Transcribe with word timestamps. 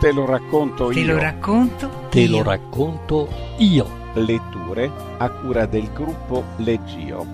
Te 0.00 0.12
lo 0.12 0.26
racconto 0.26 0.90
Te 0.90 1.00
io. 1.00 1.14
lo 1.14 1.18
racconto. 1.18 1.90
Te 2.10 2.20
io. 2.20 2.30
lo 2.30 2.42
racconto 2.44 3.28
io. 3.58 3.86
Letture 4.14 4.90
a 5.18 5.28
cura 5.30 5.66
del 5.66 5.92
gruppo 5.92 6.44
Leggio. 6.58 7.26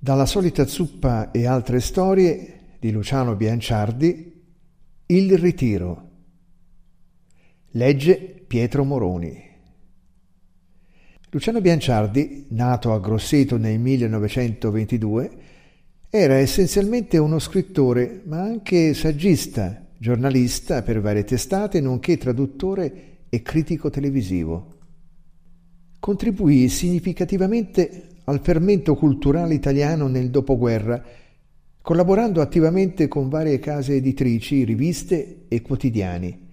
Dalla 0.00 0.26
solita 0.26 0.66
zuppa 0.66 1.30
e 1.30 1.46
altre 1.46 1.80
storie 1.80 2.76
di 2.78 2.90
Luciano 2.90 3.34
Bianciardi, 3.36 4.42
Il 5.06 5.38
ritiro. 5.38 6.08
Legge 7.72 8.16
Pietro 8.46 8.84
Moroni. 8.84 9.47
Luciano 11.30 11.60
Bianciardi, 11.60 12.46
nato 12.48 12.94
a 12.94 13.00
Grosseto 13.00 13.58
nel 13.58 13.78
1922, 13.78 15.30
era 16.08 16.38
essenzialmente 16.38 17.18
uno 17.18 17.38
scrittore, 17.38 18.22
ma 18.24 18.40
anche 18.40 18.94
saggista, 18.94 19.84
giornalista 19.98 20.80
per 20.80 21.02
varie 21.02 21.24
testate, 21.24 21.82
nonché 21.82 22.16
traduttore 22.16 23.26
e 23.28 23.42
critico 23.42 23.90
televisivo. 23.90 24.76
Contribuì 26.00 26.66
significativamente 26.70 28.04
al 28.24 28.40
fermento 28.40 28.94
culturale 28.94 29.52
italiano 29.52 30.08
nel 30.08 30.30
dopoguerra, 30.30 31.04
collaborando 31.82 32.40
attivamente 32.40 33.06
con 33.06 33.28
varie 33.28 33.58
case 33.58 33.96
editrici, 33.96 34.64
riviste 34.64 35.44
e 35.48 35.60
quotidiani. 35.60 36.46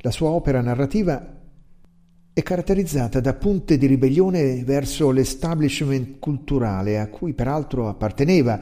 La 0.00 0.10
sua 0.10 0.28
opera 0.28 0.60
narrativa 0.60 1.40
è 2.34 2.42
caratterizzata 2.42 3.20
da 3.20 3.34
punte 3.34 3.76
di 3.76 3.86
ribellione 3.86 4.64
verso 4.64 5.10
l'establishment 5.10 6.18
culturale 6.18 6.98
a 6.98 7.08
cui 7.08 7.34
peraltro 7.34 7.88
apparteneva 7.88 8.58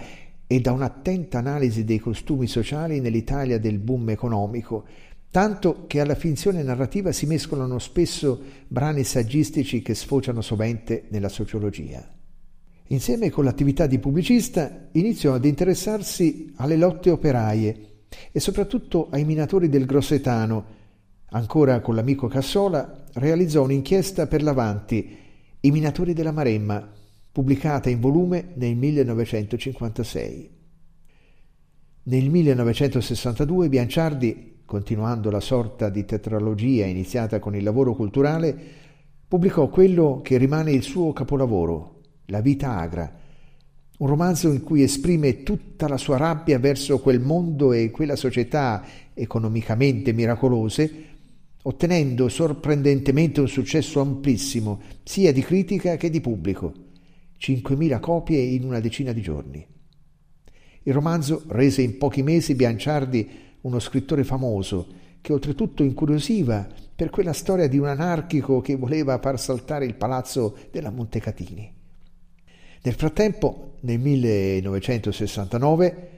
e 0.48 0.60
da 0.60 0.72
un'attenta 0.72 1.38
analisi 1.38 1.84
dei 1.84 2.00
costumi 2.00 2.48
sociali 2.48 2.98
nell'Italia 2.98 3.60
del 3.60 3.78
boom 3.78 4.10
economico, 4.10 4.84
tanto 5.30 5.84
che 5.86 6.00
alla 6.00 6.16
finzione 6.16 6.64
narrativa 6.64 7.12
si 7.12 7.27
mescolano 7.27 7.78
spesso 7.78 8.40
brani 8.66 9.04
saggistici 9.04 9.82
che 9.82 9.94
sfociano 9.94 10.40
sovente 10.40 11.05
nella 11.10 11.28
sociologia. 11.28 12.05
Insieme 12.88 13.30
con 13.30 13.44
l'attività 13.44 13.86
di 13.86 14.00
pubblicista 14.00 14.88
iniziò 14.90 15.34
ad 15.34 15.44
interessarsi 15.44 16.52
alle 16.56 16.77
lotte 16.77 17.10
operaie 17.10 17.86
e 18.32 18.40
soprattutto 18.40 19.06
ai 19.10 19.24
minatori 19.24 19.68
del 19.68 19.86
Grossetano. 19.86 20.78
Ancora 21.32 21.78
con 21.78 21.94
l'amico 21.94 22.27
Cassola 22.27 22.99
realizzò 23.14 23.62
un'inchiesta 23.62 24.27
per 24.27 24.42
l'Avanti, 24.42 25.16
I 25.61 25.70
minatori 25.70 26.12
della 26.12 26.33
Maremma, 26.33 26.89
pubblicata 27.33 27.91
in 27.91 28.00
volume 28.00 28.52
nel 28.55 28.77
1956. 28.77 30.50
Nel 32.02 32.30
1962 32.30 33.69
Bianciardi, 33.69 34.62
continuando 34.64 35.30
la 35.30 35.41
sorta 35.41 35.89
di 35.89 36.05
tetralogia 36.05 36.86
iniziata 36.86 37.39
con 37.39 37.55
il 37.55 37.62
lavoro 37.62 37.94
culturale, 37.94 38.56
pubblicò 39.28 39.69
quello 39.69 40.20
che 40.22 40.39
rimane 40.39 40.72
il 40.72 40.83
suo 40.83 41.12
capolavoro, 41.12 41.98
La 42.27 42.41
vita 42.41 42.78
agra, 42.78 43.12
un 43.98 44.06
romanzo 44.06 44.50
in 44.50 44.62
cui 44.62 44.83
esprime 44.83 45.42
tutta 45.42 45.86
la 45.86 45.98
sua 45.98 46.17
rabbia 46.17 46.58
verso 46.58 47.00
quel 47.00 47.20
mondo 47.20 47.72
e 47.72 47.91
quella 47.91 48.17
società 48.17 48.83
economicamente 49.12 50.12
miracolose, 50.12 51.05
ottenendo 51.62 52.28
sorprendentemente 52.28 53.41
un 53.41 53.48
successo 53.48 54.00
amplissimo, 54.00 54.80
sia 55.03 55.33
di 55.33 55.42
critica 55.42 55.97
che 55.97 56.11
di 56.11 56.20
pubblico. 56.20 56.72
5.000 57.39 58.00
copie 58.00 58.41
in 58.41 58.64
una 58.64 58.80
decina 58.80 59.12
di 59.12 59.22
giorni. 59.22 59.67
Il 60.83 60.95
romanzo 60.95 61.45
rese 61.48 61.83
in 61.83 61.98
pochi 61.98 62.23
mesi 62.23 62.55
Bianciardi 62.55 63.29
uno 63.62 63.79
scrittore 63.79 64.24
famoso, 64.24 64.86
che 65.20 65.33
oltretutto 65.33 65.83
incuriosiva 65.83 66.67
per 66.96 67.11
quella 67.11 67.33
storia 67.33 67.68
di 67.68 67.79
un 67.79 67.86
anarchico 67.86 68.61
che 68.61 68.77
voleva 68.77 69.18
far 69.18 69.39
saltare 69.39 69.84
il 69.84 69.95
palazzo 69.95 70.57
della 70.70 70.90
Montecatini. 70.90 71.74
Nel 72.83 72.95
frattempo, 72.95 73.74
nel 73.80 73.98
1969, 73.98 76.08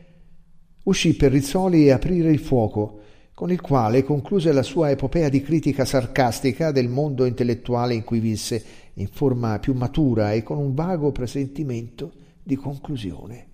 uscì 0.84 1.16
per 1.16 1.33
Rizzoli 1.33 1.91
Aprire 1.91 2.31
il 2.31 2.39
fuoco, 2.39 3.00
con 3.34 3.50
il 3.50 3.60
quale 3.60 4.04
concluse 4.04 4.53
la 4.53 4.62
sua 4.62 4.91
epopea 4.91 5.28
di 5.28 5.41
critica 5.41 5.84
sarcastica 5.84 6.70
del 6.70 6.88
mondo 6.88 7.25
intellettuale 7.25 7.94
in 7.94 8.04
cui 8.04 8.20
visse, 8.20 8.62
in 8.94 9.09
forma 9.09 9.59
più 9.59 9.75
matura 9.75 10.32
e 10.32 10.43
con 10.43 10.59
un 10.59 10.75
vago 10.75 11.12
presentimento 11.12 12.12
di 12.42 12.56
conclusione. 12.56 13.47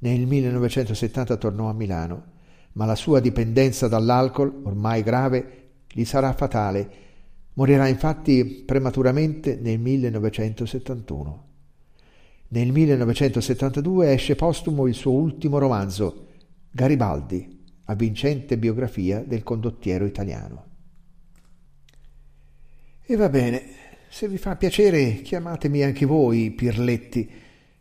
Nel 0.00 0.26
1970 0.26 1.36
tornò 1.36 1.68
a 1.68 1.72
Milano, 1.72 2.32
ma 2.72 2.84
la 2.84 2.94
sua 2.94 3.20
dipendenza 3.20 3.88
dall'alcol, 3.88 4.60
ormai 4.64 5.02
grave, 5.02 5.62
gli 5.90 6.04
sarà 6.04 6.32
fatale. 6.34 7.02
Morirà 7.54 7.88
infatti 7.88 8.44
prematuramente 8.66 9.56
nel 9.60 9.78
1971. 9.78 11.44
Nel 12.48 12.70
1972 12.70 14.12
esce 14.12 14.34
postumo 14.34 14.86
il 14.86 14.94
suo 14.94 15.12
ultimo 15.12 15.58
romanzo, 15.58 16.26
Garibaldi, 16.70 17.53
avvincente 17.84 18.56
biografia 18.56 19.20
del 19.20 19.42
condottiero 19.42 20.04
italiano. 20.04 20.66
E 23.02 23.16
va 23.16 23.28
bene, 23.28 23.62
se 24.08 24.28
vi 24.28 24.38
fa 24.38 24.56
piacere 24.56 25.22
chiamatemi 25.22 25.82
anche 25.82 26.06
voi 26.06 26.50
Pirletti, 26.52 27.30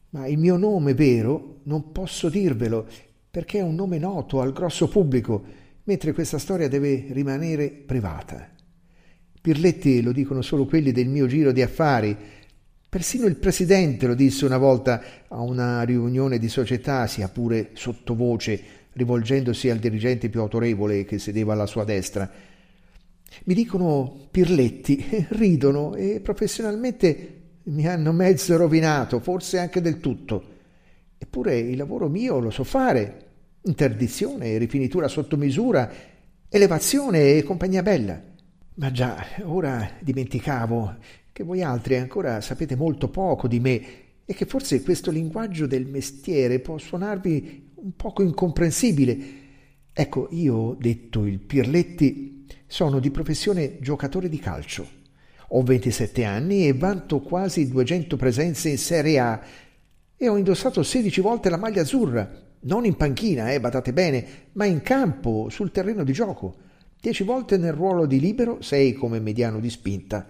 ma 0.09 0.27
il 0.27 0.37
mio 0.37 0.57
nome 0.57 0.93
vero 0.93 1.59
non 1.63 1.91
posso 1.91 2.29
dirvelo 2.29 2.87
perché 3.29 3.59
è 3.59 3.63
un 3.63 3.75
nome 3.75 3.97
noto 3.97 4.41
al 4.41 4.53
grosso 4.53 4.87
pubblico, 4.87 5.43
mentre 5.85 6.13
questa 6.13 6.37
storia 6.37 6.67
deve 6.67 7.07
rimanere 7.09 7.69
privata. 7.69 8.49
Pirletti 9.41 10.01
lo 10.01 10.11
dicono 10.11 10.41
solo 10.41 10.65
quelli 10.65 10.91
del 10.91 11.07
mio 11.07 11.25
giro 11.25 11.51
di 11.51 11.61
affari. 11.61 12.15
Persino 12.87 13.25
il 13.25 13.35
presidente 13.37 14.07
lo 14.07 14.13
disse 14.13 14.45
una 14.45 14.57
volta 14.57 15.01
a 15.27 15.41
una 15.41 15.81
riunione 15.83 16.37
di 16.37 16.47
società, 16.47 17.07
sia 17.07 17.27
pure 17.27 17.71
sottovoce, 17.73 18.61
rivolgendosi 18.93 19.69
al 19.69 19.79
dirigente 19.79 20.29
più 20.29 20.39
autorevole 20.39 21.05
che 21.05 21.19
sedeva 21.19 21.53
alla 21.53 21.65
sua 21.65 21.83
destra. 21.83 22.29
Mi 23.45 23.53
dicono 23.53 24.27
Pirletti, 24.29 25.25
ridono 25.29 25.95
e 25.95 26.19
professionalmente 26.21 27.41
mi 27.63 27.87
hanno 27.87 28.11
mezzo 28.11 28.55
rovinato, 28.57 29.19
forse 29.19 29.57
anche 29.57 29.81
del 29.81 29.99
tutto. 29.99 30.51
Eppure 31.17 31.57
il 31.57 31.77
lavoro 31.77 32.09
mio 32.09 32.39
lo 32.39 32.49
so 32.49 32.63
fare. 32.63 33.19
Interdizione, 33.63 34.57
rifinitura 34.57 35.07
sotto 35.07 35.37
misura, 35.37 35.89
elevazione 36.49 37.35
e 37.35 37.43
compagnia 37.43 37.81
bella. 37.81 38.21
Ma 38.75 38.91
già, 38.91 39.25
ora 39.43 39.89
dimenticavo 39.99 40.97
che 41.31 41.43
voi 41.43 41.63
altri 41.63 41.95
ancora 41.95 42.41
sapete 42.41 42.75
molto 42.75 43.07
poco 43.09 43.47
di 43.47 43.59
me 43.59 43.81
e 44.25 44.33
che 44.33 44.45
forse 44.45 44.81
questo 44.83 45.11
linguaggio 45.11 45.65
del 45.65 45.85
mestiere 45.85 46.59
può 46.59 46.77
suonarvi 46.77 47.71
un 47.83 47.95
poco 47.95 48.23
incomprensibile. 48.23 49.41
Ecco, 49.91 50.27
io, 50.31 50.75
detto 50.79 51.25
il 51.25 51.39
Pirletti, 51.39 52.45
sono 52.65 52.99
di 52.99 53.11
professione 53.11 53.77
giocatore 53.79 54.29
di 54.29 54.39
calcio. 54.39 54.87
Ho 55.49 55.61
27 55.61 56.23
anni 56.23 56.67
e 56.67 56.73
vanto 56.73 57.19
quasi 57.19 57.67
200 57.67 58.15
presenze 58.15 58.69
in 58.69 58.77
Serie 58.77 59.19
A 59.19 59.41
e 60.15 60.27
ho 60.27 60.37
indossato 60.37 60.81
16 60.81 61.21
volte 61.21 61.49
la 61.49 61.57
maglia 61.57 61.81
azzurra, 61.81 62.41
non 62.61 62.85
in 62.85 62.95
panchina, 62.95 63.51
eh, 63.51 63.59
badate 63.59 63.91
bene, 63.91 64.25
ma 64.53 64.65
in 64.65 64.81
campo, 64.81 65.49
sul 65.49 65.71
terreno 65.71 66.03
di 66.03 66.13
gioco. 66.13 66.55
10 67.01 67.23
volte 67.23 67.57
nel 67.57 67.73
ruolo 67.73 68.05
di 68.05 68.19
libero, 68.21 68.61
6 68.61 68.93
come 68.93 69.19
mediano 69.19 69.59
di 69.59 69.69
spinta. 69.69 70.25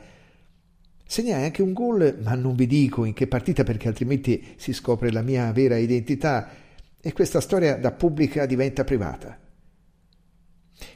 Segnai 1.05 1.43
anche 1.43 1.61
un 1.61 1.73
gol, 1.73 2.17
ma 2.23 2.33
non 2.33 2.55
vi 2.55 2.65
dico 2.65 3.05
in 3.05 3.13
che 3.13 3.27
partita 3.27 3.63
perché 3.63 3.87
altrimenti 3.87 4.43
si 4.55 4.73
scopre 4.73 5.11
la 5.11 5.21
mia 5.21 5.51
vera 5.51 5.77
identità 5.77 6.62
e 7.05 7.11
questa 7.11 7.41
storia 7.41 7.75
da 7.75 7.91
pubblica 7.91 8.45
diventa 8.45 8.85
privata. 8.85 9.37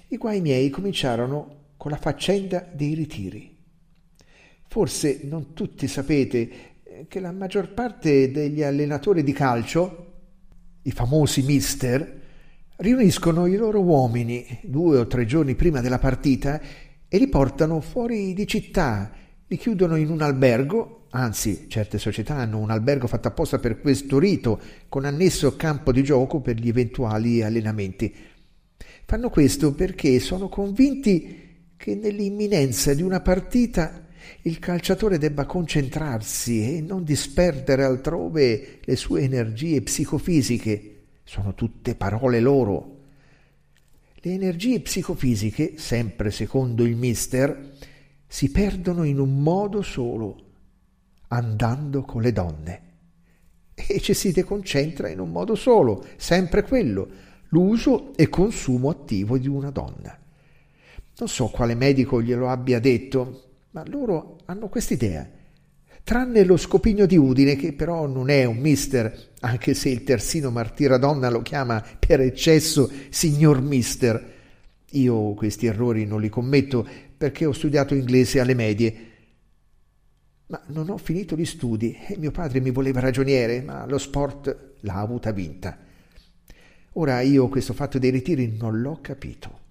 I 0.07 0.15
guai 0.15 0.39
miei 0.39 0.69
cominciarono 0.69 1.73
con 1.75 1.91
la 1.91 1.97
faccenda 1.97 2.65
dei 2.73 2.93
ritiri. 2.93 3.57
Forse 4.69 5.19
non 5.23 5.53
tutti 5.53 5.85
sapete 5.89 6.49
che 7.09 7.19
la 7.19 7.33
maggior 7.33 7.73
parte 7.73 8.31
degli 8.31 8.63
allenatori 8.63 9.21
di 9.21 9.33
calcio, 9.33 10.13
i 10.83 10.91
famosi 10.91 11.41
mister, 11.41 12.21
riuniscono 12.77 13.45
i 13.45 13.57
loro 13.57 13.81
uomini 13.81 14.59
due 14.63 14.99
o 14.99 15.07
tre 15.07 15.25
giorni 15.25 15.55
prima 15.55 15.81
della 15.81 15.99
partita 15.99 16.61
e 17.09 17.17
li 17.17 17.27
portano 17.27 17.81
fuori 17.81 18.33
di 18.33 18.47
città, 18.47 19.11
li 19.45 19.57
chiudono 19.57 19.97
in 19.97 20.09
un 20.09 20.21
albergo, 20.21 21.06
anzi 21.11 21.65
certe 21.67 21.97
società 21.97 22.35
hanno 22.35 22.59
un 22.59 22.69
albergo 22.69 23.07
fatto 23.07 23.27
apposta 23.27 23.59
per 23.59 23.79
questo 23.79 24.19
rito, 24.19 24.59
con 24.89 25.05
annesso 25.05 25.55
campo 25.55 25.91
di 25.91 26.03
gioco 26.03 26.39
per 26.41 26.55
gli 26.55 26.67
eventuali 26.67 27.41
allenamenti. 27.41 28.13
Fanno 29.05 29.29
questo 29.29 29.73
perché 29.73 30.19
sono 30.19 30.49
convinti 30.49 31.45
che 31.77 31.95
nell'imminenza 31.95 32.93
di 32.93 33.01
una 33.01 33.21
partita 33.21 34.05
il 34.41 34.59
calciatore 34.59 35.17
debba 35.17 35.45
concentrarsi 35.45 36.75
e 36.75 36.81
non 36.81 37.03
disperdere 37.03 37.83
altrove 37.83 38.79
le 38.83 38.95
sue 38.95 39.21
energie 39.21 39.81
psicofisiche. 39.81 40.95
Sono 41.23 41.53
tutte 41.53 41.95
parole 41.95 42.39
loro. 42.39 42.95
Le 44.15 44.31
energie 44.33 44.81
psicofisiche, 44.81 45.73
sempre 45.77 46.31
secondo 46.31 46.83
il 46.83 46.95
mister, 46.95 47.75
si 48.27 48.51
perdono 48.51 49.03
in 49.03 49.19
un 49.19 49.41
modo 49.41 49.81
solo, 49.81 50.46
andando 51.27 52.01
con 52.03 52.21
le 52.21 52.31
donne. 52.31 52.81
E 53.73 53.99
ci 53.99 54.13
si 54.13 54.31
deconcentra 54.31 55.09
in 55.09 55.19
un 55.19 55.31
modo 55.31 55.55
solo, 55.55 56.05
sempre 56.17 56.63
quello, 56.63 57.07
l'uso 57.49 58.15
e 58.15 58.29
consumo 58.29 58.89
attivo 58.89 59.37
di 59.37 59.47
una 59.47 59.69
donna. 59.69 60.17
Non 61.19 61.29
so 61.29 61.47
quale 61.47 61.75
medico 61.75 62.21
glielo 62.21 62.49
abbia 62.49 62.79
detto, 62.79 63.43
ma 63.71 63.83
loro 63.87 64.37
hanno 64.45 64.67
quest'idea. 64.67 65.27
Tranne 66.03 66.43
lo 66.43 66.57
scopigno 66.57 67.05
di 67.05 67.17
Udine, 67.17 67.55
che 67.55 67.73
però 67.73 68.05
non 68.07 68.29
è 68.29 68.45
un 68.45 68.57
mister, 68.57 69.31
anche 69.41 69.73
se 69.73 69.89
il 69.89 70.03
terzino 70.03 70.51
martiradonna 70.51 71.29
lo 71.29 71.41
chiama 71.41 71.83
per 71.99 72.21
eccesso 72.21 72.89
signor 73.09 73.61
mister. 73.61 74.33
Io 74.91 75.33
questi 75.33 75.65
errori 75.65 76.05
non 76.05 76.21
li 76.21 76.29
commetto 76.29 76.87
perché 77.17 77.45
ho 77.45 77.51
studiato 77.51 77.93
inglese 77.93 78.39
alle 78.39 78.53
medie. 78.53 78.95
Ma 80.47 80.61
non 80.67 80.89
ho 80.89 80.97
finito 80.97 81.35
gli 81.35 81.45
studi 81.45 81.97
e 82.07 82.17
mio 82.17 82.31
padre 82.31 82.61
mi 82.61 82.71
voleva 82.71 83.01
ragioniere, 83.01 83.61
ma 83.61 83.85
lo 83.85 83.97
sport 83.97 84.75
l'ha 84.79 84.95
avuta 84.95 85.31
vinta. 85.31 85.77
Ora 86.93 87.19
io 87.21 87.49
questo 87.49 87.73
fatto 87.73 87.99
dei 87.99 88.11
ritiri 88.11 88.55
non 88.57 88.79
l'ho 88.79 88.99
capito. 89.01 89.65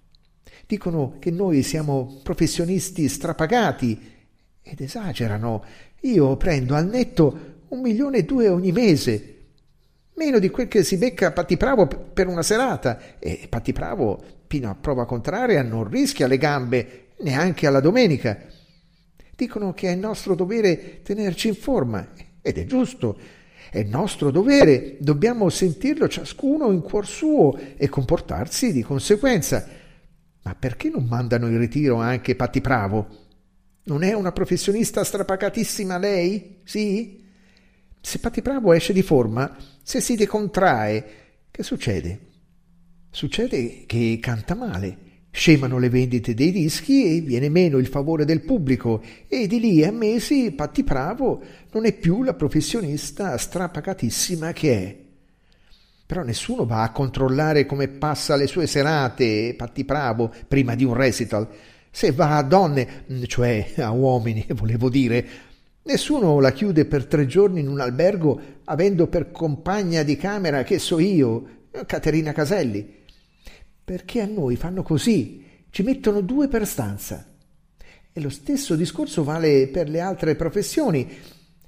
Dicono 0.67 1.15
che 1.19 1.31
noi 1.31 1.63
siamo 1.63 2.19
professionisti 2.21 3.07
strapagati 3.09 3.99
ed 4.61 4.79
esagerano. 4.79 5.63
Io 6.01 6.37
prendo 6.37 6.75
al 6.75 6.87
netto 6.87 7.55
un 7.69 7.81
milione 7.81 8.19
e 8.19 8.23
due 8.23 8.47
ogni 8.47 8.71
mese, 8.71 9.35
meno 10.13 10.37
di 10.39 10.49
quel 10.49 10.67
che 10.67 10.83
si 10.83 10.97
becca 10.97 11.31
Patti 11.31 11.57
Pravo 11.57 11.87
per 11.87 12.27
una 12.27 12.43
serata. 12.43 13.17
E 13.17 13.47
Patti 13.49 13.73
Pravo, 13.73 14.23
fino 14.45 14.69
a 14.69 14.75
prova 14.75 15.05
contraria, 15.05 15.63
non 15.63 15.89
rischia 15.89 16.27
le 16.27 16.37
gambe 16.37 17.07
neanche 17.21 17.65
alla 17.65 17.79
domenica. 17.79 18.37
Dicono 19.37 19.71
che 19.71 19.91
è 19.91 19.95
nostro 19.95 20.33
dovere 20.33 21.03
tenerci 21.03 21.49
in 21.49 21.53
forma, 21.53 22.07
ed 22.41 22.57
è 22.57 22.65
giusto. 22.65 23.19
È 23.69 23.83
nostro 23.83 24.31
dovere, 24.31 24.97
dobbiamo 24.99 25.49
sentirlo 25.49 26.07
ciascuno 26.07 26.71
in 26.71 26.81
cuor 26.81 27.05
suo 27.05 27.55
e 27.77 27.87
comportarsi 27.87 28.71
di 28.71 28.81
conseguenza. 28.81 29.67
Ma 30.41 30.55
perché 30.55 30.89
non 30.89 31.05
mandano 31.05 31.49
in 31.49 31.59
ritiro 31.59 31.97
anche 31.97 32.35
Patti 32.35 32.61
Pravo? 32.61 33.07
Non 33.83 34.01
è 34.01 34.13
una 34.13 34.31
professionista 34.31 35.03
strapacatissima 35.03 35.99
lei? 35.99 36.61
Sì? 36.63 37.23
Se 38.01 38.17
Patti 38.17 38.41
Pravo 38.41 38.73
esce 38.73 38.91
di 38.91 39.03
forma, 39.03 39.55
se 39.83 40.01
si 40.01 40.15
decontrae, 40.15 41.05
che 41.51 41.61
succede? 41.61 42.19
Succede 43.11 43.83
che 43.85 44.17
canta 44.19 44.55
male, 44.55 44.97
scemano 45.37 45.77
le 45.77 45.89
vendite 45.89 46.33
dei 46.33 46.51
dischi 46.51 47.15
e 47.15 47.21
viene 47.21 47.47
meno 47.47 47.77
il 47.77 47.85
favore 47.85 48.25
del 48.25 48.41
pubblico 48.41 49.03
e 49.27 49.45
di 49.45 49.59
lì 49.59 49.85
a 49.85 49.91
mesi 49.91 50.51
Patti 50.51 50.83
Pravo 50.83 51.39
non 51.73 51.85
è 51.85 51.93
più 51.93 52.23
la 52.23 52.33
professionista 52.33 53.37
strapacatissima 53.37 54.51
che 54.51 54.73
è. 54.73 54.95
Però 56.07 56.23
nessuno 56.23 56.65
va 56.65 56.81
a 56.81 56.91
controllare 56.91 57.67
come 57.67 57.87
passa 57.87 58.35
le 58.35 58.47
sue 58.47 58.65
serate, 58.65 59.53
Patti 59.55 59.85
Pravo, 59.85 60.33
prima 60.47 60.73
di 60.73 60.83
un 60.83 60.95
recital. 60.95 61.47
Se 61.91 62.11
va 62.11 62.37
a 62.37 62.41
donne, 62.41 63.03
mm, 63.11 63.23
cioè 63.25 63.73
a 63.77 63.91
uomini, 63.91 64.43
volevo 64.55 64.89
dire, 64.89 65.25
nessuno 65.83 66.39
la 66.39 66.51
chiude 66.51 66.85
per 66.85 67.05
tre 67.05 67.27
giorni 67.27 67.59
in 67.59 67.67
un 67.67 67.79
albergo 67.79 68.41
avendo 68.63 69.05
per 69.05 69.29
compagna 69.29 70.01
di 70.01 70.17
camera, 70.17 70.63
che 70.63 70.79
so 70.79 70.97
io, 70.97 71.65
Caterina 71.85 72.31
Caselli. 72.31 72.96
Perché 73.87 74.19
a 74.19 74.25
noi 74.25 74.57
fanno 74.57 74.83
così, 74.83 75.45
ci 75.69 75.81
mettono 75.81 76.19
due 76.19 76.49
per 76.49 76.67
stanza. 76.67 77.25
E 78.11 78.19
lo 78.19 78.27
stesso 78.27 78.75
discorso 78.75 79.23
vale 79.23 79.69
per 79.69 79.87
le 79.87 80.01
altre 80.01 80.35
professioni. 80.35 81.09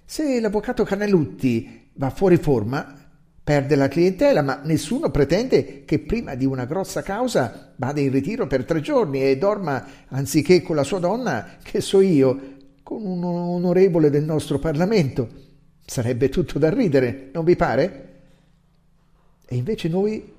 Se 0.04 0.42
l'avvocato 0.42 0.84
Canelutti 0.84 1.92
va 1.94 2.10
fuori 2.10 2.36
forma, 2.36 2.94
perde 3.42 3.76
la 3.78 3.88
clientela, 3.88 4.42
ma 4.42 4.60
nessuno 4.66 5.12
pretende 5.12 5.86
che 5.86 6.00
prima 6.00 6.36
di 6.36 6.44
una 6.44 6.66
grossa 6.66 7.04
causa 7.04 7.72
vada 7.78 8.02
in 8.02 8.12
ritiro 8.12 8.48
per 8.48 8.66
tre 8.66 8.82
giorni 8.82 9.24
e 9.24 9.38
dorma, 9.38 9.86
anziché 10.10 10.62
con 10.62 10.76
la 10.76 10.84
sua 10.84 11.00
donna, 11.00 11.56
che 11.64 11.80
so 11.80 12.02
io, 12.02 12.58
con 12.84 13.02
un 13.02 13.24
onorevole 13.24 14.10
del 14.10 14.26
nostro 14.26 14.60
Parlamento. 14.60 15.30
Sarebbe 15.86 16.28
tutto 16.28 16.60
da 16.60 16.70
ridere, 16.70 17.30
non 17.32 17.46
vi 17.46 17.56
pare? 17.56 18.08
E 19.48 19.56
invece 19.56 19.88
noi, 19.88 20.38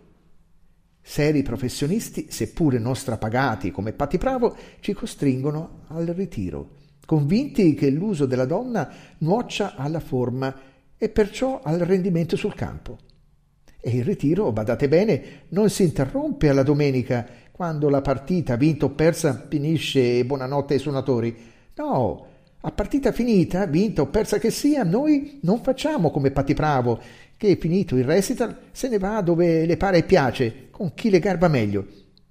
seri 1.02 1.42
professionisti, 1.42 2.26
seppure 2.30 2.78
non 2.78 2.94
strapagati 2.94 3.70
come 3.70 3.92
Patti 3.92 4.18
Pravo, 4.18 4.56
ci 4.80 4.92
costringono 4.92 5.82
al 5.88 6.06
ritiro, 6.06 6.76
convinti 7.06 7.74
che 7.74 7.90
l'uso 7.90 8.26
della 8.26 8.44
donna 8.44 8.90
nuoccia 9.18 9.74
alla 9.76 10.00
forma 10.00 10.54
e 10.96 11.08
perciò 11.08 11.60
al 11.62 11.78
rendimento 11.78 12.36
sul 12.36 12.54
campo. 12.54 12.98
E 13.80 13.96
il 13.96 14.04
ritiro, 14.04 14.52
badate 14.52 14.88
bene, 14.88 15.22
non 15.48 15.70
si 15.70 15.82
interrompe 15.82 16.50
alla 16.50 16.62
domenica, 16.62 17.26
quando 17.50 17.88
la 17.88 18.02
partita, 18.02 18.56
vinta 18.56 18.84
o 18.84 18.90
persa, 18.90 19.46
finisce 19.48 20.18
e 20.18 20.24
buonanotte 20.24 20.74
ai 20.74 20.80
suonatori. 20.80 21.36
No, 21.76 22.26
a 22.60 22.70
partita 22.72 23.10
finita, 23.10 23.64
vinta 23.64 24.02
o 24.02 24.06
persa 24.06 24.38
che 24.38 24.50
sia, 24.50 24.84
noi 24.84 25.38
non 25.42 25.62
facciamo 25.62 26.10
come 26.10 26.30
Patti 26.30 26.52
Pravo, 26.52 27.00
che 27.40 27.56
finito 27.56 27.96
il 27.96 28.04
recital 28.04 28.54
se 28.70 28.88
ne 28.90 28.98
va 28.98 29.22
dove 29.22 29.64
le 29.64 29.78
pare 29.78 29.98
e 29.98 30.02
piace, 30.02 30.68
con 30.70 30.92
chi 30.92 31.08
le 31.08 31.20
garba 31.20 31.48
meglio. 31.48 31.86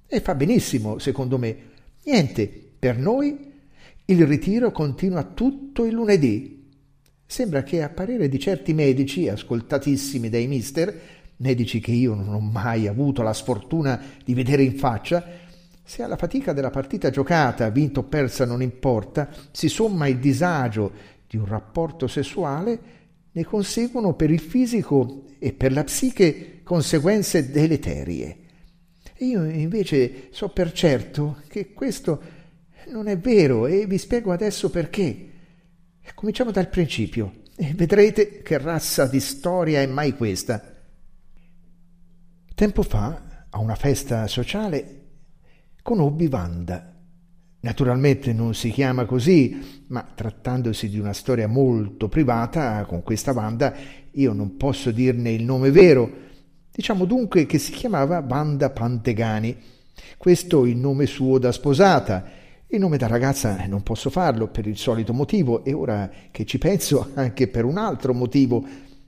E 0.05 0.21
fa 0.21 0.35
benissimo, 0.35 0.99
secondo 0.99 1.39
me. 1.39 1.57
Niente, 2.03 2.47
per 2.77 2.95
noi 2.97 3.51
il 4.05 4.25
ritiro 4.27 4.71
continua 4.71 5.23
tutto 5.23 5.85
il 5.85 5.93
lunedì, 5.93 6.59
Sembra 7.31 7.61
che 7.61 7.83
a 7.83 7.89
parere 7.89 8.27
di 8.27 8.39
certi 8.39 8.73
medici, 8.73 9.29
ascoltatissimi 9.29 10.29
dai 10.29 10.47
mister, 10.47 10.99
medici 11.37 11.79
che 11.79 11.91
io 11.91 12.15
non 12.15 12.29
ho 12.29 12.39
mai 12.39 12.87
avuto 12.87 13.21
la 13.21 13.33
sfortuna 13.33 14.01
di 14.25 14.33
vedere 14.33 14.63
in 14.63 14.75
faccia, 14.75 15.23
se 15.83 16.01
alla 16.01 16.17
fatica 16.17 16.53
della 16.53 16.71
partita 16.71 17.11
giocata, 17.11 17.69
vinta 17.69 17.99
o 17.99 18.03
persa 18.05 18.45
non 18.45 18.63
importa, 18.63 19.29
si 19.51 19.69
somma 19.69 20.07
il 20.07 20.17
disagio 20.17 20.91
di 21.27 21.37
un 21.37 21.45
rapporto 21.45 22.07
sessuale, 22.07 22.79
ne 23.39 23.45
conseguono 23.45 24.15
per 24.15 24.31
il 24.31 24.41
fisico 24.41 25.23
e 25.39 25.53
per 25.53 25.71
la 25.71 25.85
psiche 25.85 26.61
conseguenze 26.61 27.49
deleterie. 27.49 28.37
Io 29.19 29.45
invece 29.45 30.27
so 30.31 30.49
per 30.49 30.73
certo 30.73 31.41
che 31.47 31.71
questo 31.71 32.21
non 32.89 33.07
è 33.07 33.17
vero 33.17 33.65
e 33.65 33.85
vi 33.85 33.97
spiego 33.97 34.33
adesso 34.33 34.69
perché. 34.69 35.27
Cominciamo 36.15 36.51
dal 36.51 36.67
principio 36.67 37.43
e 37.55 37.73
vedrete 37.73 38.41
che 38.41 38.57
razza 38.57 39.05
di 39.05 39.21
storia 39.21 39.81
è 39.81 39.85
mai 39.85 40.17
questa. 40.17 40.75
Tempo 42.53 42.81
fa, 42.83 43.45
a 43.49 43.59
una 43.59 43.75
festa 43.75 44.27
sociale, 44.27 45.03
conobbi 45.81 46.25
Wanda. 46.25 46.98
Naturalmente 47.61 48.31
non 48.33 48.53
si 48.53 48.69
chiama 48.69 49.05
così, 49.05 49.83
ma 49.87 50.07
trattandosi 50.13 50.89
di 50.89 50.99
una 50.99 51.13
storia 51.13 51.47
molto 51.47 52.07
privata, 52.07 52.85
con 52.85 53.03
questa 53.03 53.31
Wanda 53.31 53.73
io 54.11 54.33
non 54.33 54.55
posso 54.57 54.91
dirne 54.91 55.31
il 55.31 55.43
nome 55.43 55.71
vero. 55.71 56.27
Diciamo 56.71 57.05
dunque 57.05 57.45
che 57.45 57.57
si 57.57 57.71
chiamava 57.71 58.25
Wanda 58.27 58.69
Pantegani. 58.69 59.55
Questo 60.17 60.65
il 60.65 60.77
nome 60.77 61.05
suo 61.05 61.37
da 61.37 61.51
sposata 61.51 62.37
il 62.71 62.79
nome 62.79 62.97
da 62.97 63.07
ragazza 63.07 63.65
non 63.65 63.81
posso 63.81 64.11
farlo 64.11 64.47
per 64.47 64.67
il 64.67 64.77
solito 64.77 65.11
motivo 65.11 65.63
e 65.63 65.73
ora 65.73 66.07
che 66.29 66.45
ci 66.45 66.59
penso 66.59 67.09
anche 67.15 67.47
per 67.47 67.65
un 67.65 67.77
altro 67.77 68.13
motivo, 68.13 68.63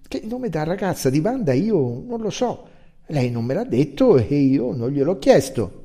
che 0.08 0.18
il 0.18 0.28
nome 0.28 0.50
da 0.50 0.64
ragazza 0.64 1.12
di 1.12 1.20
Wanda 1.20 1.54
io 1.54 2.02
non 2.04 2.22
lo 2.22 2.32
so. 2.32 2.68
Lei 3.08 3.30
non 3.30 3.46
me 3.46 3.54
l'ha 3.54 3.64
detto 3.64 4.18
e 4.18 4.36
io 4.36 4.74
non 4.74 4.90
gliel'ho 4.90 5.20
chiesto. 5.20 5.81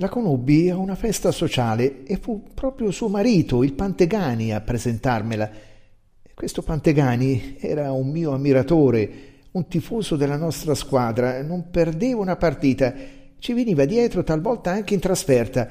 La 0.00 0.08
conobbi 0.08 0.70
a 0.70 0.78
una 0.78 0.94
festa 0.94 1.30
sociale 1.30 2.04
e 2.04 2.16
fu 2.16 2.42
proprio 2.54 2.90
suo 2.90 3.08
marito, 3.08 3.62
il 3.62 3.74
Pantegani, 3.74 4.50
a 4.50 4.62
presentarmela. 4.62 5.50
Questo 6.32 6.62
Pantegani 6.62 7.56
era 7.60 7.92
un 7.92 8.08
mio 8.08 8.32
ammiratore, 8.32 9.10
un 9.50 9.68
tifoso 9.68 10.16
della 10.16 10.38
nostra 10.38 10.74
squadra, 10.74 11.42
non 11.42 11.68
perdeva 11.68 12.18
una 12.18 12.36
partita, 12.36 12.94
ci 13.38 13.52
veniva 13.52 13.84
dietro 13.84 14.24
talvolta 14.24 14.70
anche 14.70 14.94
in 14.94 15.00
trasferta 15.00 15.68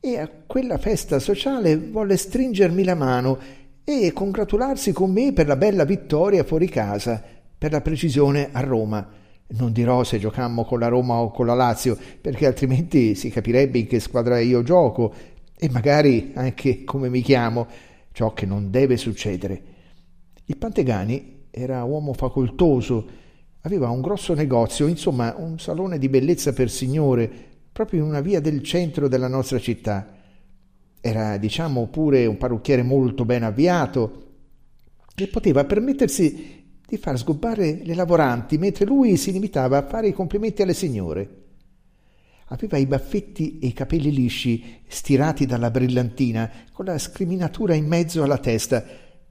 e 0.00 0.18
a 0.18 0.30
quella 0.46 0.78
festa 0.78 1.18
sociale 1.18 1.76
volle 1.76 2.16
stringermi 2.16 2.82
la 2.82 2.94
mano 2.94 3.38
e 3.84 4.10
congratularsi 4.14 4.92
con 4.92 5.12
me 5.12 5.34
per 5.34 5.48
la 5.48 5.56
bella 5.56 5.84
vittoria 5.84 6.44
fuori 6.44 6.70
casa, 6.70 7.22
per 7.58 7.72
la 7.72 7.82
precisione 7.82 8.48
a 8.52 8.60
Roma. 8.60 9.06
Non 9.48 9.72
dirò 9.72 10.02
se 10.02 10.18
giocammo 10.18 10.64
con 10.64 10.80
la 10.80 10.88
Roma 10.88 11.14
o 11.14 11.30
con 11.30 11.46
la 11.46 11.54
Lazio, 11.54 11.96
perché 12.20 12.46
altrimenti 12.46 13.14
si 13.14 13.30
capirebbe 13.30 13.78
in 13.78 13.86
che 13.86 14.00
squadra 14.00 14.40
io 14.40 14.62
gioco. 14.62 15.12
e 15.58 15.70
magari 15.70 16.32
anche 16.34 16.84
come 16.84 17.08
mi 17.08 17.22
chiamo, 17.22 17.66
ciò 18.12 18.32
che 18.34 18.44
non 18.44 18.70
deve 18.70 18.96
succedere. 18.96 19.62
Il 20.44 20.56
Pantegani 20.58 21.44
era 21.50 21.82
uomo 21.84 22.12
facoltoso, 22.12 23.06
aveva 23.62 23.88
un 23.88 24.02
grosso 24.02 24.34
negozio, 24.34 24.86
insomma 24.86 25.34
un 25.36 25.58
salone 25.58 25.98
di 25.98 26.08
bellezza 26.08 26.52
per 26.52 26.70
signore, 26.70 27.30
proprio 27.72 28.02
in 28.02 28.08
una 28.08 28.20
via 28.20 28.40
del 28.40 28.62
centro 28.62 29.08
della 29.08 29.28
nostra 29.28 29.58
città. 29.58 30.14
Era, 31.00 31.36
diciamo, 31.38 31.86
pure 31.86 32.26
un 32.26 32.36
parrucchiere 32.36 32.82
molto 32.82 33.24
ben 33.24 33.42
avviato 33.42 34.24
e 35.14 35.26
poteva 35.28 35.64
permettersi 35.64 36.65
di 36.86 36.96
far 36.96 37.18
sgobbare 37.18 37.80
le 37.82 37.94
lavoranti 37.94 38.58
mentre 38.58 38.84
lui 38.84 39.16
si 39.16 39.32
limitava 39.32 39.78
a 39.78 39.86
fare 39.86 40.08
i 40.08 40.12
complimenti 40.12 40.62
alle 40.62 40.74
signore. 40.74 41.42
Aveva 42.50 42.76
i 42.76 42.86
baffetti 42.86 43.58
e 43.58 43.66
i 43.66 43.72
capelli 43.72 44.12
lisci, 44.12 44.82
stirati 44.86 45.46
dalla 45.46 45.70
brillantina, 45.70 46.48
con 46.72 46.84
la 46.84 46.96
scriminatura 46.96 47.74
in 47.74 47.86
mezzo 47.86 48.22
alla 48.22 48.38
testa, 48.38 48.84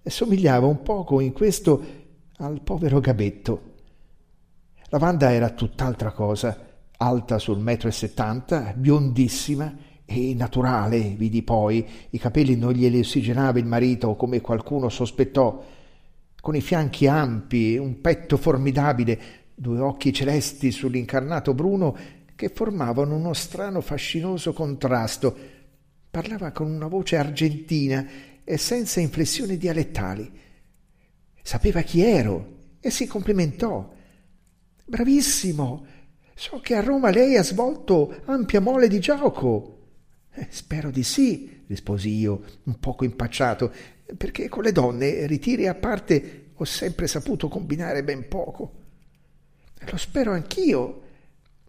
e 0.03 0.09
somigliava 0.09 0.67
un 0.67 0.81
poco 0.81 1.21
in 1.21 1.31
questo 1.31 1.83
al 2.38 2.62
povero 2.62 3.00
Gabetto. 3.00 3.74
La 4.89 4.97
Wanda 5.00 5.31
era 5.31 5.50
tutt'altra 5.51 6.12
cosa, 6.12 6.59
alta 6.97 7.39
sul 7.39 7.59
metro 7.59 7.88
e 7.88 7.93
settanta, 7.93 8.74
biondissima 8.75 9.74
e 10.03 10.33
naturale, 10.35 11.00
vidi 11.17 11.41
poi, 11.41 11.88
i 12.09 12.17
capelli 12.19 12.57
non 12.57 12.74
glieli 12.74 13.00
ossigenava 13.00 13.59
il 13.59 13.65
marito 13.65 14.15
come 14.15 14.41
qualcuno 14.41 14.89
sospettò, 14.89 15.63
con 16.45 16.55
i 16.55 16.61
fianchi 16.61 17.07
ampi, 17.07 17.75
un 17.75 18.01
petto 18.01 18.37
formidabile, 18.37 19.19
due 19.55 19.79
occhi 19.79 20.13
celesti 20.13 20.69
sull'incarnato 20.69 21.55
bruno 21.55 21.97
che 22.35 22.49
formavano 22.49 23.15
uno 23.15 23.33
strano 23.33 23.81
fascinoso 23.81 24.53
contrasto. 24.53 25.35
Parlava 26.07 26.51
con 26.51 26.69
una 26.69 26.85
voce 26.85 27.17
argentina 27.17 28.07
e 28.43 28.57
senza 28.57 28.99
inflessioni 28.99 29.57
dialettali. 29.57 30.31
Sapeva 31.41 31.81
chi 31.81 32.03
ero 32.03 32.57
e 32.79 32.91
si 32.91 33.07
complimentò. 33.07 33.91
Bravissimo! 34.85 35.85
So 36.35 36.59
che 36.59 36.75
a 36.75 36.81
Roma 36.81 37.09
lei 37.09 37.37
ha 37.37 37.43
svolto 37.43 38.21
ampia 38.25 38.61
mole 38.61 38.87
di 38.87 38.99
gioco. 38.99 39.87
Eh, 40.31 40.45
spero 40.51 40.91
di 40.91 41.01
sì, 41.01 41.63
risposi 41.65 42.09
io, 42.09 42.43
un 42.65 42.77
poco 42.79 43.03
impacciato, 43.03 43.73
perché 44.17 44.50
con 44.50 44.63
le 44.63 44.71
donne, 44.71 45.25
ritiri 45.25 45.67
a 45.67 45.75
parte, 45.75 46.51
ho 46.53 46.63
sempre 46.63 47.07
saputo 47.07 47.47
combinare 47.47 48.03
ben 48.03 48.27
poco. 48.27 48.83
Lo 49.89 49.97
spero 49.97 50.31
anch'io, 50.31 51.01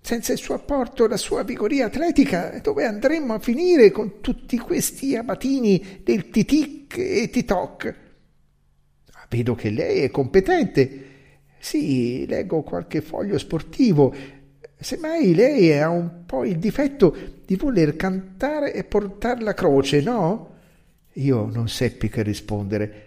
senza 0.00 0.32
il 0.32 0.38
suo 0.38 0.54
apporto 0.54 1.04
e 1.04 1.08
la 1.08 1.16
sua 1.16 1.42
vigoria 1.42 1.86
atletica, 1.86 2.60
dove 2.62 2.84
andremmo 2.84 3.34
a 3.34 3.38
finire 3.38 3.90
con 3.90 4.20
tutti 4.20 4.58
questi 4.58 5.16
amatini 5.16 6.00
del 6.02 6.30
Titic 6.30 6.96
e 6.98 7.28
Titoc? 7.30 7.94
Ah, 9.12 9.26
vedo 9.28 9.54
che 9.54 9.70
lei 9.70 10.02
è 10.02 10.10
competente. 10.10 11.04
Sì, 11.58 12.26
leggo 12.26 12.62
qualche 12.62 13.00
foglio 13.00 13.38
sportivo. 13.38 14.14
Semmai 14.78 15.34
lei 15.34 15.76
ha 15.76 15.88
un 15.88 16.24
po' 16.26 16.44
il 16.44 16.58
difetto 16.58 17.16
di 17.44 17.56
voler 17.56 17.96
cantare 17.96 18.72
e 18.72 18.84
portar 18.84 19.42
la 19.42 19.54
croce, 19.54 20.00
no? 20.02 20.55
Io 21.16 21.46
non 21.46 21.68
seppi 21.68 22.08
che 22.08 22.22
rispondere. 22.22 23.02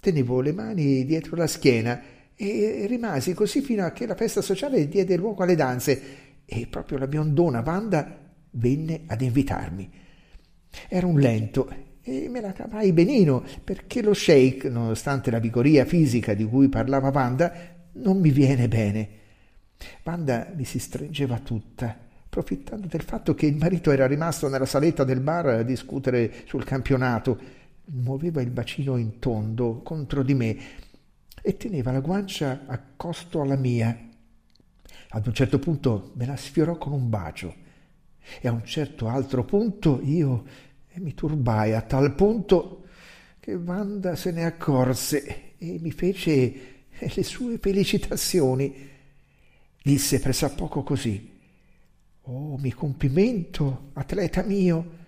Tenevo 0.00 0.40
le 0.40 0.52
mani 0.52 1.04
dietro 1.04 1.36
la 1.36 1.46
schiena 1.46 2.02
e 2.34 2.86
rimasi 2.88 3.34
così 3.34 3.60
fino 3.60 3.84
a 3.84 3.92
che 3.92 4.06
la 4.06 4.14
festa 4.14 4.40
sociale 4.40 4.88
diede 4.88 5.16
luogo 5.16 5.42
alle 5.42 5.56
danze 5.56 6.02
e 6.46 6.66
proprio 6.68 6.96
la 6.96 7.06
biondona 7.06 7.62
Wanda 7.64 8.18
venne 8.52 9.02
ad 9.06 9.20
invitarmi. 9.20 9.90
Era 10.88 11.06
un 11.06 11.20
lento 11.20 11.70
e 12.02 12.28
me 12.30 12.40
la 12.40 12.52
cavai 12.52 12.92
benino 12.92 13.44
perché 13.62 14.00
lo 14.00 14.14
shake, 14.14 14.70
nonostante 14.70 15.30
la 15.30 15.38
vigoria 15.38 15.84
fisica 15.84 16.32
di 16.32 16.44
cui 16.44 16.70
parlava 16.70 17.10
Wanda, 17.10 17.52
non 17.92 18.20
mi 18.20 18.30
viene 18.30 18.68
bene. 18.68 19.08
Wanda 20.04 20.50
mi 20.56 20.64
si 20.64 20.78
stringeva 20.78 21.38
tutta, 21.40 22.08
approfittando 22.30 22.86
del 22.86 23.02
fatto 23.02 23.34
che 23.34 23.46
il 23.46 23.56
marito 23.56 23.90
era 23.90 24.06
rimasto 24.06 24.48
nella 24.48 24.66
saletta 24.66 25.02
del 25.02 25.20
bar 25.20 25.46
a 25.46 25.62
discutere 25.62 26.44
sul 26.46 26.62
campionato. 26.62 27.58
Muoveva 27.86 28.40
il 28.40 28.50
bacino 28.50 28.96
in 28.96 29.18
tondo 29.18 29.80
contro 29.82 30.22
di 30.22 30.34
me 30.34 30.56
e 31.42 31.56
teneva 31.56 31.90
la 31.90 32.00
guancia 32.00 32.62
accosto 32.66 33.40
alla 33.40 33.56
mia 33.56 34.08
ad 35.12 35.26
un 35.26 35.34
certo 35.34 35.58
punto 35.58 36.12
me 36.14 36.26
la 36.26 36.36
sfiorò 36.36 36.76
con 36.78 36.92
un 36.92 37.08
bacio 37.08 37.52
e 38.40 38.46
a 38.46 38.52
un 38.52 38.64
certo 38.64 39.08
altro 39.08 39.44
punto 39.44 40.00
io 40.04 40.44
mi 40.94 41.14
turbai 41.14 41.72
a 41.72 41.80
tal 41.80 42.14
punto 42.14 42.84
che 43.40 43.54
Wanda 43.54 44.14
se 44.14 44.30
ne 44.30 44.44
accorse 44.44 45.56
e 45.58 45.78
mi 45.80 45.90
fece 45.90 46.84
le 46.98 47.22
sue 47.24 47.58
felicitazioni. 47.58 48.88
Disse 49.82 50.20
pressappoco 50.20 50.82
così: 50.82 51.29
Oh, 52.32 52.56
mi 52.58 52.72
complimento, 52.72 53.90
atleta 53.94 54.44
mio. 54.44 54.98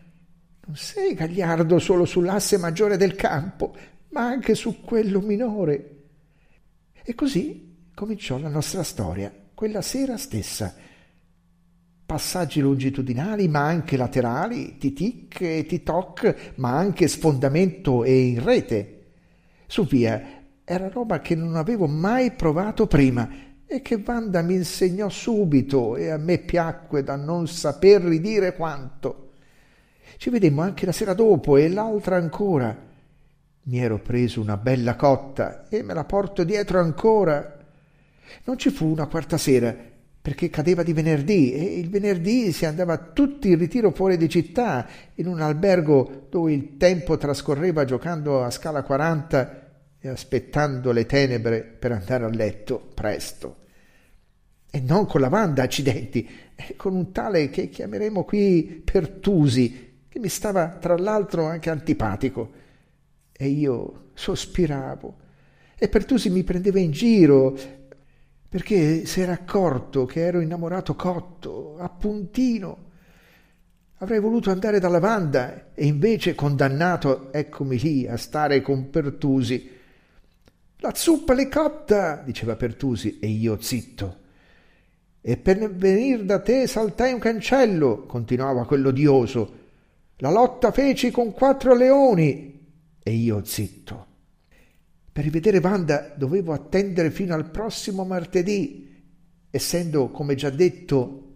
Non 0.66 0.74
sei 0.74 1.14
gagliardo 1.14 1.78
solo 1.78 2.04
sull'asse 2.04 2.58
maggiore 2.58 2.96
del 2.96 3.14
campo, 3.14 3.76
ma 4.08 4.26
anche 4.26 4.56
su 4.56 4.80
quello 4.80 5.20
minore. 5.20 6.06
E 7.00 7.14
così 7.14 7.90
cominciò 7.94 8.38
la 8.38 8.48
nostra 8.48 8.82
storia 8.82 9.32
quella 9.54 9.82
sera 9.82 10.16
stessa. 10.16 10.74
Passaggi 12.04 12.60
longitudinali, 12.60 13.46
ma 13.46 13.66
anche 13.66 13.96
laterali, 13.96 14.76
titic 14.76 15.40
e 15.42 15.64
titoc, 15.64 16.54
ma 16.56 16.76
anche 16.76 17.06
sfondamento 17.06 18.02
e 18.02 18.20
in 18.20 18.42
rete. 18.42 19.04
Su 19.68 19.86
via, 19.86 20.42
era 20.64 20.88
roba 20.88 21.20
che 21.20 21.36
non 21.36 21.54
avevo 21.54 21.86
mai 21.86 22.32
provato 22.32 22.88
prima 22.88 23.51
e 23.72 23.80
che 23.80 24.02
Wanda 24.04 24.42
mi 24.42 24.54
insegnò 24.54 25.08
subito 25.08 25.96
e 25.96 26.10
a 26.10 26.18
me 26.18 26.36
piacque 26.36 27.02
da 27.02 27.16
non 27.16 27.48
saper 27.48 28.02
ridire 28.02 28.54
quanto. 28.54 29.30
Ci 30.18 30.28
vedemmo 30.28 30.60
anche 30.60 30.84
la 30.84 30.92
sera 30.92 31.14
dopo 31.14 31.56
e 31.56 31.70
l'altra 31.70 32.16
ancora. 32.16 32.76
Mi 33.64 33.78
ero 33.78 33.98
preso 33.98 34.42
una 34.42 34.58
bella 34.58 34.94
cotta 34.94 35.68
e 35.70 35.82
me 35.82 35.94
la 35.94 36.04
porto 36.04 36.44
dietro 36.44 36.80
ancora. 36.80 37.58
Non 38.44 38.58
ci 38.58 38.68
fu 38.68 38.88
una 38.88 39.06
quarta 39.06 39.38
sera, 39.38 39.74
perché 40.20 40.50
cadeva 40.50 40.82
di 40.82 40.92
venerdì 40.92 41.54
e 41.54 41.78
il 41.78 41.88
venerdì 41.88 42.52
si 42.52 42.66
andava 42.66 42.98
tutti 42.98 43.48
in 43.48 43.58
ritiro 43.58 43.90
fuori 43.90 44.18
di 44.18 44.28
città, 44.28 44.86
in 45.14 45.26
un 45.26 45.40
albergo 45.40 46.26
dove 46.28 46.52
il 46.52 46.76
tempo 46.76 47.16
trascorreva 47.16 47.86
giocando 47.86 48.44
a 48.44 48.50
scala 48.50 48.82
40 48.82 49.60
e 49.98 50.08
aspettando 50.08 50.92
le 50.92 51.06
tenebre 51.06 51.62
per 51.62 51.92
andare 51.92 52.24
a 52.24 52.28
letto 52.28 52.90
presto. 52.92 53.60
E 54.74 54.80
non 54.80 55.04
con 55.04 55.20
la 55.20 55.28
Wanda, 55.28 55.62
accidenti, 55.62 56.26
con 56.76 56.94
un 56.94 57.12
tale 57.12 57.50
che 57.50 57.68
chiameremo 57.68 58.24
qui 58.24 58.80
Pertusi, 58.82 60.04
che 60.08 60.18
mi 60.18 60.30
stava 60.30 60.78
tra 60.80 60.96
l'altro 60.96 61.44
anche 61.44 61.68
antipatico. 61.68 62.52
E 63.30 63.48
io 63.48 64.04
sospiravo. 64.14 65.16
E 65.76 65.88
Pertusi 65.88 66.30
mi 66.30 66.42
prendeva 66.42 66.78
in 66.78 66.90
giro 66.90 67.54
perché 68.48 69.04
si 69.04 69.20
era 69.20 69.32
accorto 69.32 70.06
che 70.06 70.20
ero 70.20 70.40
innamorato 70.40 70.94
cotto, 70.94 71.76
appuntino. 71.76 72.90
Avrei 73.98 74.20
voluto 74.20 74.50
andare 74.50 74.80
dalla 74.80 75.00
Wanda 75.00 75.72
e 75.74 75.84
invece 75.84 76.34
condannato, 76.34 77.30
eccomi 77.30 77.78
lì, 77.78 78.06
a 78.06 78.16
stare 78.16 78.62
con 78.62 78.88
Pertusi. 78.88 79.70
La 80.76 80.94
zuppa 80.94 81.34
l'è 81.34 81.48
cotta, 81.48 82.22
diceva 82.24 82.56
Pertusi, 82.56 83.18
e 83.18 83.26
io 83.26 83.60
zitto. 83.60 84.20
E 85.24 85.36
per 85.36 85.72
venir 85.72 86.24
da 86.24 86.40
te 86.40 86.66
saltai 86.66 87.12
un 87.12 87.20
cancello, 87.20 88.06
continuava 88.06 88.66
quell'odioso. 88.66 89.60
La 90.16 90.32
lotta 90.32 90.72
feci 90.72 91.12
con 91.12 91.32
quattro 91.32 91.74
leoni, 91.74 92.60
e 93.00 93.10
io 93.12 93.44
zitto. 93.44 94.06
Per 95.12 95.22
rivedere 95.22 95.58
Wanda 95.58 96.12
dovevo 96.16 96.52
attendere 96.52 97.12
fino 97.12 97.34
al 97.34 97.50
prossimo 97.50 98.04
martedì, 98.04 99.04
essendo, 99.48 100.10
come 100.10 100.34
già 100.34 100.50
detto, 100.50 101.34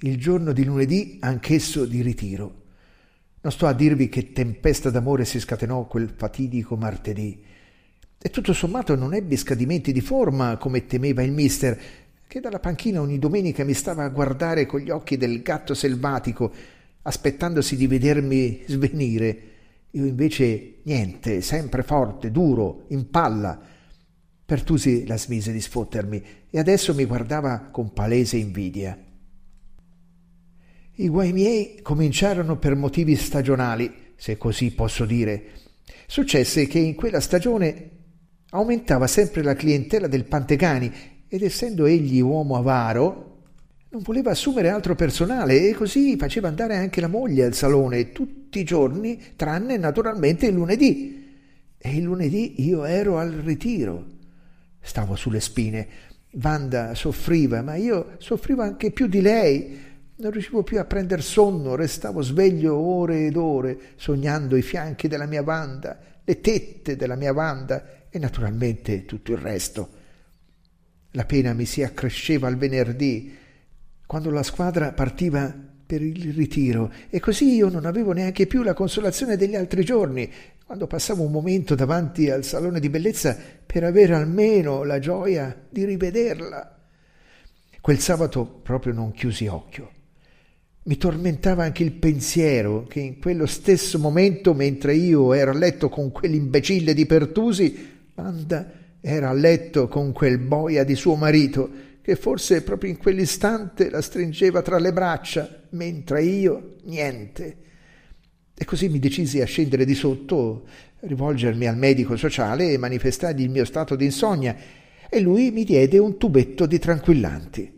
il 0.00 0.18
giorno 0.18 0.52
di 0.52 0.64
lunedì 0.64 1.18
anch'esso 1.20 1.84
di 1.84 2.02
ritiro. 2.02 2.62
Non 3.42 3.52
sto 3.52 3.66
a 3.66 3.72
dirvi 3.74 4.08
che 4.08 4.32
tempesta 4.32 4.90
d'amore 4.90 5.24
si 5.24 5.38
scatenò 5.38 5.86
quel 5.86 6.12
fatidico 6.16 6.76
martedì. 6.76 7.44
E 8.20 8.30
tutto 8.30 8.52
sommato 8.52 8.96
non 8.96 9.14
ebbi 9.14 9.36
scadimenti 9.36 9.92
di 9.92 10.00
forma 10.00 10.56
come 10.56 10.86
temeva 10.86 11.22
il 11.22 11.30
mister, 11.30 11.80
che 12.28 12.38
dalla 12.38 12.60
panchina 12.60 13.00
ogni 13.00 13.18
domenica 13.18 13.64
mi 13.64 13.74
stava 13.74 14.04
a 14.04 14.08
guardare 14.10 14.66
con 14.66 14.78
gli 14.78 14.90
occhi 14.90 15.16
del 15.16 15.42
gatto 15.42 15.74
selvatico, 15.74 16.52
aspettandosi 17.02 17.74
di 17.74 17.88
vedermi 17.88 18.62
svenire 18.66 19.56
io 19.92 20.04
invece 20.04 20.80
niente, 20.82 21.40
sempre 21.40 21.82
forte, 21.82 22.30
duro, 22.30 22.84
in 22.88 23.08
palla. 23.08 23.58
Pertusi 24.44 25.06
la 25.06 25.16
smise 25.16 25.50
di 25.52 25.60
sfottermi 25.60 26.22
e 26.50 26.58
adesso 26.58 26.94
mi 26.94 27.04
guardava 27.04 27.68
con 27.70 27.92
palese 27.92 28.36
invidia. 28.36 28.98
I 31.00 31.08
guai 31.08 31.32
miei 31.32 31.80
cominciarono 31.82 32.58
per 32.58 32.74
motivi 32.74 33.14
stagionali, 33.16 33.92
se 34.16 34.36
così 34.36 34.72
posso 34.72 35.04
dire. 35.04 35.52
Successe 36.06 36.66
che 36.66 36.78
in 36.78 36.94
quella 36.94 37.20
stagione 37.20 37.90
aumentava 38.50 39.06
sempre 39.06 39.42
la 39.42 39.54
clientela 39.54 40.06
del 40.06 40.24
Pantegani 40.24 40.92
ed 41.28 41.42
essendo 41.42 41.86
egli 41.86 42.20
uomo 42.20 42.56
avaro, 42.56 43.28
non 43.90 44.02
voleva 44.02 44.32
assumere 44.32 44.68
altro 44.68 44.94
personale 44.94 45.68
e 45.68 45.72
così 45.72 46.16
faceva 46.16 46.48
andare 46.48 46.76
anche 46.76 47.00
la 47.00 47.08
moglie 47.08 47.44
al 47.44 47.54
salone 47.54 48.12
tutti 48.12 48.60
i 48.60 48.64
giorni, 48.64 49.18
tranne 49.36 49.76
naturalmente 49.78 50.46
il 50.46 50.54
lunedì. 50.54 51.26
E 51.78 51.96
il 51.96 52.02
lunedì 52.02 52.62
io 52.66 52.84
ero 52.84 53.18
al 53.18 53.30
ritiro. 53.30 54.04
Stavo 54.80 55.16
sulle 55.16 55.40
spine. 55.40 55.88
Wanda 56.32 56.94
soffriva, 56.94 57.62
ma 57.62 57.76
io 57.76 58.16
soffrivo 58.18 58.62
anche 58.62 58.90
più 58.90 59.06
di 59.06 59.22
lei. 59.22 59.86
Non 60.16 60.32
riuscivo 60.32 60.62
più 60.62 60.78
a 60.78 60.84
prendere 60.84 61.22
sonno, 61.22 61.74
restavo 61.74 62.20
sveglio 62.20 62.76
ore 62.76 63.26
ed 63.26 63.36
ore, 63.36 63.78
sognando 63.96 64.56
i 64.56 64.62
fianchi 64.62 65.08
della 65.08 65.26
mia 65.26 65.42
Wanda, 65.42 65.98
le 66.24 66.40
tette 66.40 66.96
della 66.96 67.14
mia 67.14 67.32
Wanda 67.32 68.06
e 68.10 68.18
naturalmente 68.18 69.06
tutto 69.06 69.32
il 69.32 69.38
resto. 69.38 69.97
La 71.12 71.24
pena 71.24 71.54
mi 71.54 71.64
si 71.64 71.82
accresceva 71.82 72.48
al 72.48 72.56
venerdì, 72.56 73.34
quando 74.06 74.30
la 74.30 74.42
squadra 74.42 74.92
partiva 74.92 75.54
per 75.86 76.02
il 76.02 76.34
ritiro, 76.34 76.92
e 77.08 77.18
così 77.18 77.54
io 77.54 77.70
non 77.70 77.86
avevo 77.86 78.12
neanche 78.12 78.46
più 78.46 78.62
la 78.62 78.74
consolazione 78.74 79.36
degli 79.38 79.54
altri 79.54 79.84
giorni, 79.84 80.30
quando 80.66 80.86
passavo 80.86 81.22
un 81.22 81.32
momento 81.32 81.74
davanti 81.74 82.28
al 82.28 82.44
salone 82.44 82.78
di 82.78 82.90
bellezza 82.90 83.34
per 83.64 83.84
avere 83.84 84.14
almeno 84.14 84.84
la 84.84 84.98
gioia 84.98 85.66
di 85.70 85.86
rivederla. 85.86 86.76
Quel 87.80 87.98
sabato 88.00 88.44
proprio 88.44 88.92
non 88.92 89.12
chiusi 89.12 89.46
occhio. 89.46 89.92
Mi 90.82 90.98
tormentava 90.98 91.64
anche 91.64 91.84
il 91.84 91.92
pensiero 91.92 92.84
che 92.86 93.00
in 93.00 93.18
quello 93.18 93.46
stesso 93.46 93.98
momento, 93.98 94.52
mentre 94.52 94.94
io 94.94 95.32
ero 95.32 95.52
a 95.52 95.54
letto 95.54 95.88
con 95.88 96.12
quell'imbecille 96.12 96.92
di 96.92 97.06
Pertusi, 97.06 97.96
Wanda 98.14 98.70
era 99.00 99.30
a 99.30 99.32
letto 99.32 99.88
con 99.88 100.12
quel 100.12 100.38
boia 100.38 100.84
di 100.84 100.94
suo 100.94 101.14
marito, 101.14 101.86
che 102.02 102.16
forse 102.16 102.62
proprio 102.62 102.90
in 102.90 102.96
quell'istante 102.96 103.90
la 103.90 104.00
stringeva 104.00 104.62
tra 104.62 104.78
le 104.78 104.92
braccia, 104.92 105.64
mentre 105.70 106.22
io 106.22 106.76
niente. 106.84 107.56
E 108.54 108.64
così 108.64 108.88
mi 108.88 108.98
decisi 108.98 109.40
a 109.40 109.46
scendere 109.46 109.84
di 109.84 109.94
sotto, 109.94 110.66
rivolgermi 111.00 111.66
al 111.66 111.76
medico 111.76 112.16
sociale 112.16 112.72
e 112.72 112.78
manifestargli 112.78 113.42
il 113.42 113.50
mio 113.50 113.64
stato 113.64 113.94
di 113.94 114.06
insonnia, 114.06 114.56
e 115.08 115.20
lui 115.20 115.50
mi 115.50 115.64
diede 115.64 115.98
un 115.98 116.16
tubetto 116.16 116.66
di 116.66 116.78
tranquillanti. 116.78 117.76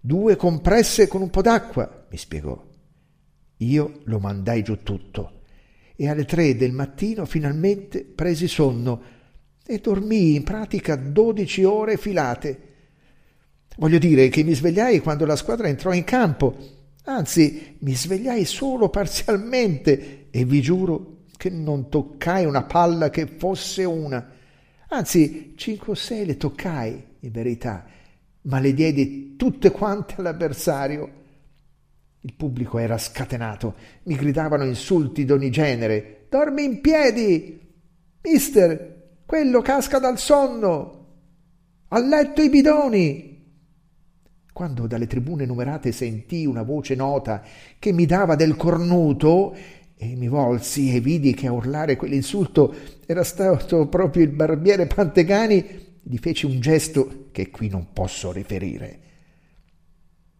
Due 0.00 0.36
compresse 0.36 1.08
con 1.08 1.22
un 1.22 1.30
po' 1.30 1.42
d'acqua, 1.42 2.06
mi 2.10 2.16
spiegò. 2.16 2.68
Io 3.58 4.00
lo 4.04 4.18
mandai 4.18 4.62
giù 4.62 4.82
tutto 4.82 5.40
e 6.00 6.08
alle 6.08 6.24
tre 6.24 6.56
del 6.56 6.72
mattino 6.72 7.26
finalmente 7.26 8.04
presi 8.04 8.48
sonno 8.48 9.02
e 9.70 9.78
dormii 9.78 10.34
in 10.34 10.42
pratica 10.42 10.96
dodici 10.96 11.62
ore 11.62 11.96
filate. 11.96 12.58
Voglio 13.76 13.98
dire 13.98 14.28
che 14.28 14.42
mi 14.42 14.52
svegliai 14.52 14.98
quando 14.98 15.24
la 15.24 15.36
squadra 15.36 15.68
entrò 15.68 15.92
in 15.92 16.02
campo, 16.02 16.56
anzi 17.04 17.76
mi 17.78 17.94
svegliai 17.94 18.44
solo 18.44 18.88
parzialmente 18.88 20.26
e 20.28 20.44
vi 20.44 20.60
giuro 20.60 21.18
che 21.36 21.50
non 21.50 21.88
toccai 21.88 22.46
una 22.46 22.64
palla 22.64 23.10
che 23.10 23.26
fosse 23.26 23.84
una. 23.84 24.28
Anzi, 24.88 25.54
cinque 25.56 25.92
o 25.92 25.94
sei 25.94 26.26
le 26.26 26.36
toccai, 26.36 27.04
in 27.20 27.30
verità, 27.30 27.86
ma 28.42 28.58
le 28.58 28.74
diedi 28.74 29.36
tutte 29.36 29.70
quante 29.70 30.14
all'avversario. 30.18 31.18
Il 32.22 32.34
pubblico 32.34 32.76
era 32.78 32.98
scatenato, 32.98 33.76
mi 34.02 34.16
gridavano 34.16 34.64
insulti 34.64 35.24
d'ogni 35.24 35.50
genere. 35.50 36.26
Dormi 36.28 36.64
in 36.64 36.80
piedi! 36.80 37.58
Mister, 38.22 38.99
quello 39.30 39.62
casca 39.62 40.00
dal 40.00 40.18
sonno! 40.18 41.06
Ha 41.86 42.00
letto 42.00 42.42
i 42.42 42.48
bidoni! 42.48 43.46
Quando 44.52 44.88
dalle 44.88 45.06
tribune 45.06 45.46
numerate 45.46 45.92
sentii 45.92 46.46
una 46.46 46.64
voce 46.64 46.96
nota 46.96 47.40
che 47.78 47.92
mi 47.92 48.06
dava 48.06 48.34
del 48.34 48.56
cornuto 48.56 49.54
e 49.94 50.16
mi 50.16 50.26
volsi 50.26 50.92
e 50.92 50.98
vidi 50.98 51.32
che 51.32 51.46
a 51.46 51.52
urlare 51.52 51.94
quell'insulto 51.94 52.74
era 53.06 53.22
stato 53.22 53.86
proprio 53.86 54.24
il 54.24 54.30
barbiere 54.30 54.88
Pantegani, 54.88 55.64
gli 56.02 56.16
feci 56.16 56.46
un 56.46 56.58
gesto 56.58 57.28
che 57.30 57.50
qui 57.50 57.68
non 57.68 57.92
posso 57.92 58.32
riferire. 58.32 59.00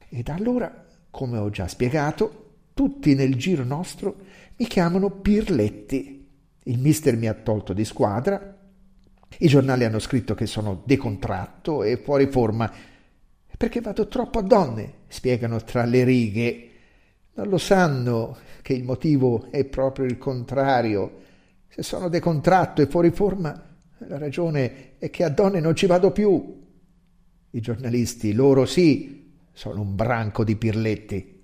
E 0.09 0.20
da 0.24 0.35
allora, 0.35 0.85
come 1.12 1.38
ho 1.38 1.48
già 1.48 1.68
spiegato, 1.68 2.55
tutti 2.74 3.14
nel 3.14 3.37
giro 3.37 3.62
nostro 3.62 4.16
mi 4.57 4.66
chiamano 4.66 5.11
Pirletti. 5.11 6.29
Il 6.64 6.79
mister 6.81 7.16
mi 7.16 7.29
ha 7.29 7.35
tolto 7.35 7.72
di 7.72 7.85
squadra, 7.85 8.59
i 9.38 9.47
giornali 9.49 9.85
hanno 9.85 9.99
scritto 9.99 10.35
che 10.35 10.47
sono 10.47 10.83
decontratto 10.85 11.83
e 11.83 11.97
fuori 11.97 12.27
forma 12.27 12.71
perché 13.61 13.83
vado 13.83 14.09
troppo 14.09 14.38
a 14.38 14.43
donne, 14.43 14.93
spiegano 15.09 15.62
tra 15.62 15.85
le 15.85 16.03
righe. 16.03 16.71
Non 17.35 17.49
lo 17.49 17.59
sanno 17.59 18.38
che 18.62 18.73
il 18.73 18.85
motivo 18.85 19.49
è 19.51 19.66
proprio 19.66 20.07
il 20.07 20.16
contrario. 20.16 21.21
Se 21.69 21.83
sono 21.83 22.09
decontratto 22.09 22.81
e 22.81 22.87
fuori 22.87 23.11
forma, 23.11 23.51
la 23.99 24.16
ragione 24.16 24.97
è 24.97 25.11
che 25.11 25.25
a 25.25 25.29
donne 25.29 25.61
non 25.61 25.77
ci 25.77 25.85
vado 25.85 26.11
più. 26.11 26.59
I 27.51 27.61
giornalisti, 27.61 28.33
loro 28.33 28.64
sì, 28.64 29.31
sono 29.53 29.83
un 29.83 29.95
branco 29.95 30.43
di 30.43 30.57
pirletti. 30.57 31.39